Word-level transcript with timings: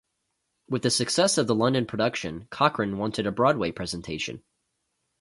With 0.67 0.81
the 0.81 0.89
success 0.89 1.37
of 1.37 1.45
the 1.45 1.53
London 1.53 1.85
production, 1.85 2.47
Cochran 2.49 2.97
wanted 2.97 3.27
a 3.27 3.31
Broadway 3.31 3.71
presentation. 3.71 4.41